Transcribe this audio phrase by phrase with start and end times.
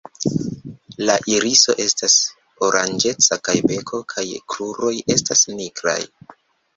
[1.09, 2.15] La iriso estas
[2.67, 4.23] oranĝeca, kaj beko kaj
[4.55, 5.99] kruroj estas nigraj.